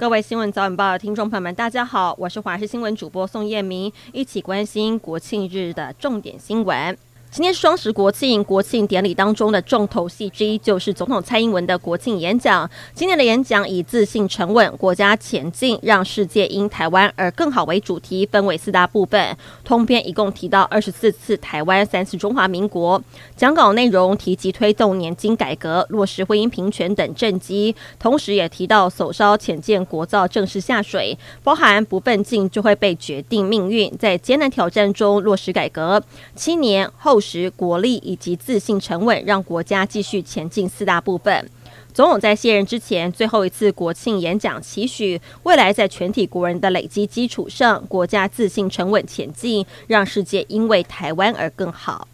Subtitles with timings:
[0.00, 6.96] 各位新闻早晚报的听众朋友们，大家好，我是华视新闻主播宋燕明，一起关心国庆日的重点新闻。
[7.32, 12.68] 今天双十国庆，国庆典礼当中的重头戏之一就是总统蔡英文的国庆演讲。
[12.92, 19.36] 今年的演讲以“自信沉稳，国家前进，让世界因台湾而更好”为主题，分为四大部分。
[19.62, 23.00] 通篇一共提到二十四次台湾，三次中华民国。
[23.36, 36.02] 讲稿内容提及推动年金改革、落实婚姻平权等政绩，同时也提到首艘浅舰国造正式下水，包含不奋进就会被决定命运，在艰难挑战中落实改革。
[36.34, 37.19] 七年后。
[37.20, 41.50] 实国力以及自信沉稳，让国家继续前进四大部分。
[41.92, 52.06] 总统在卸任之前最后一次国庆演讲，期许未来在全体国人的累积基础上，国家自信沉稳前进，让世界因为台湾而更好。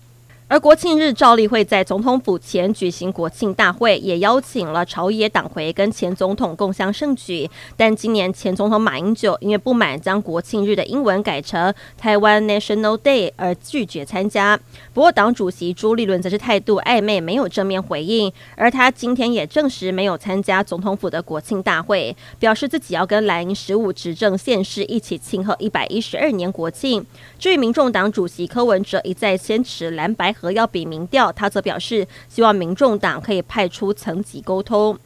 [0.49, 7.51] 而国庆日照例会在总统府前举行国庆大会，也邀请了朝野党魁跟前总统共襄盛举。
[7.77, 14.57] 但今年前总统马英九因为不满将国庆日的英文改成台湾 National Day 而拒绝参加。
[14.95, 18.33] 不过党主席朱立伦则是态度暧昧，没有正面回应。
[18.55, 27.05] 而他今天也证实没有参加总统府的国庆大会，表示自己要跟蓝营十五执政县市一起庆贺一百一十二年国庆。
[27.37, 30.36] 至于民众党主席柯文哲一再坚持蓝白。
[30.39, 34.99] 和要比民调，他则表示希望民众党可以派出层级沟通。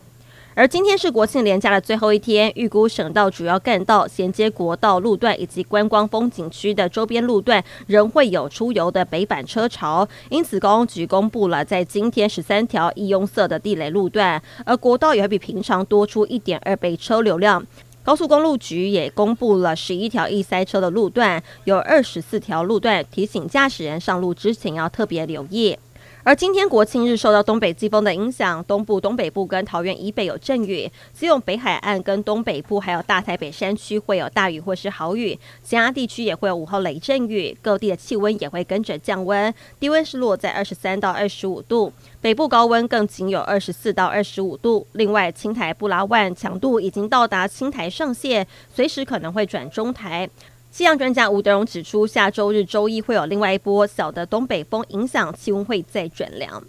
[0.54, 17.64] 而今天是国庆连假的最后一天，预估省道主要干道、衔接国道路段以及观光风景区的周边路段仍会有出游的北返车潮，因此公安局公布了在今天十三条易拥塞的地雷路段，而国道也会比平常多出一点二倍车流量。
[18.02, 25.78] 高速公路局也公布了十一条易塞车的路段，有二十四条路段提醒驾驶人上路之前要特别留意。
[26.22, 41.90] 而今天国庆日受到东北季风的影响，东部、东北部跟桃园以北有阵雨，只有北海岸跟东北部还有大台北山区会有大雨或是豪雨，其他地区也会有午后雷阵雨，各地的气温也会跟着降温，低温是落在二十三到二十五度，
[42.20, 44.86] 北部高温更仅有二十四到二十五度。
[44.92, 50.28] 另外，青台布拉万强度已经到达青台上限，随时可能会转中台。
[50.70, 56.62] 气象专家吴德荣指出，下周日、周一会有另外一波小的东北风影响，气温会再转凉。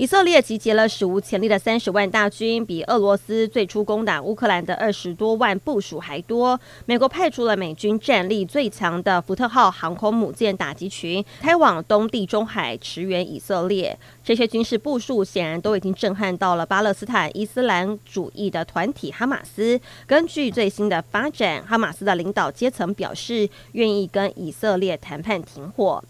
[0.00, 6.58] 以色列集结了史无前例的三十万大军，比俄罗斯最初攻打乌克兰的二十多万部署还多。
[6.86, 13.94] 美国派出了美军战力最强的福特号航空母舰打击群，开往东地中海驰援以色列。
[14.24, 19.78] 这些军事部署显然都已经震撼到了巴勒斯坦伊斯兰主义的团体哈马斯。
[20.06, 26.02] 根据最新的发展，哈马斯的领导阶层表示愿意跟以色列谈判停火。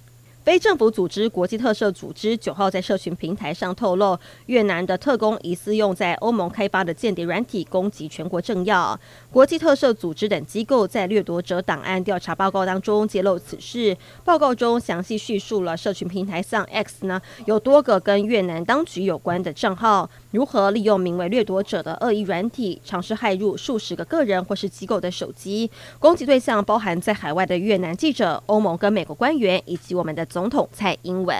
[0.50, 8.99] 非政府组织国际特赦组织九号在社群平台上透露，越南的特工疑似用在欧盟开发的间谍软体攻击全国政要。
[9.31, 13.97] 国际特赦组织等机构在掠夺者档案调查报告当中揭露此事。
[14.25, 25.71] 报告中详细叙述了社群平台上 X 呢有多个跟越南当局有关的账号，如何利用名为掠夺者的恶意软体，尝试骇入数十个个人或是机构的手机。
[26.00, 30.27] 攻击对象包含在海外的越南记者、欧盟跟美国官员以及我们的。
[30.41, 31.37] 总统蔡英文。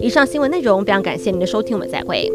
[0.00, 2.26] 以上新闻内容非常感谢您的收听，我们再会。